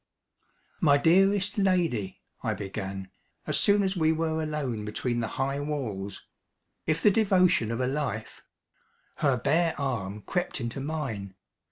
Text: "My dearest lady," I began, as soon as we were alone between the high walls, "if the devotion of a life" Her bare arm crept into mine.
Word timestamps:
"My 0.79 0.97
dearest 0.97 1.59
lady," 1.59 2.21
I 2.41 2.55
began, 2.55 3.11
as 3.45 3.59
soon 3.59 3.83
as 3.83 3.95
we 3.95 4.11
were 4.11 4.41
alone 4.41 4.83
between 4.83 5.19
the 5.19 5.27
high 5.37 5.59
walls, 5.59 6.25
"if 6.87 7.03
the 7.03 7.11
devotion 7.11 7.69
of 7.69 7.79
a 7.79 7.85
life" 7.85 8.41
Her 9.17 9.37
bare 9.37 9.79
arm 9.79 10.23
crept 10.23 10.59
into 10.59 10.79
mine. 10.79 11.35